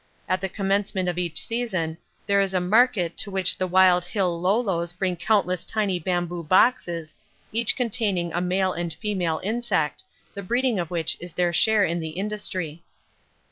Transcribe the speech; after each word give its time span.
At 0.27 0.41
the 0.41 0.49
commencement 0.49 1.07
of 1.07 1.19
each 1.19 1.39
season 1.39 1.95
there 2.25 2.41
is 2.41 2.55
a 2.55 2.59
market 2.59 3.17
to 3.17 3.29
which 3.29 3.55
the 3.55 3.67
wild 3.67 4.03
hill 4.03 4.41
Lolos 4.41 4.93
bring 4.93 5.15
countless 5.15 5.63
tiny 5.63 5.99
bamboo 5.99 6.41
boxes, 6.43 7.15
each 7.53 7.75
containing 7.75 8.33
a 8.33 8.41
male 8.41 8.73
and 8.73 8.91
female 8.95 9.39
insect, 9.43 10.01
the 10.33 10.41
breeding 10.41 10.79
of 10.79 10.89
which 10.89 11.17
is 11.19 11.33
their 11.33 11.53
share 11.53 11.85
in 11.85 11.99
the 11.99 12.09
industry. 12.17 12.81